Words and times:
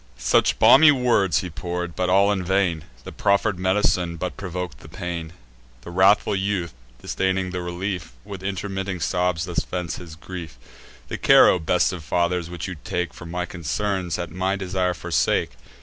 Such 0.17 0.57
balmy 0.57 0.91
words 0.91 1.41
he 1.41 1.51
pour'd, 1.51 1.95
but 1.95 2.09
all 2.09 2.31
in 2.31 2.43
vain: 2.43 2.85
The 3.03 3.11
proffer'd 3.11 3.59
med'cine 3.59 4.15
but 4.17 4.35
provok'd 4.35 4.79
the 4.79 4.89
pain. 4.89 5.31
The 5.81 5.91
wrathful 5.91 6.35
youth, 6.35 6.73
disdaining 6.99 7.51
the 7.51 7.61
relief, 7.61 8.13
With 8.25 8.41
intermitting 8.41 8.99
sobs 8.99 9.45
thus 9.45 9.63
vents 9.63 9.97
his 9.97 10.15
grief: 10.15 10.57
"The 11.07 11.19
care, 11.19 11.47
O 11.49 11.59
best 11.59 11.93
of 11.93 12.03
fathers, 12.03 12.49
which 12.49 12.67
you 12.67 12.77
take 12.83 13.13
For 13.13 13.27
my 13.27 13.45
concerns, 13.45 14.17
at 14.17 14.31
my 14.31 14.55
desire 14.55 14.95
forsake. 14.95 15.51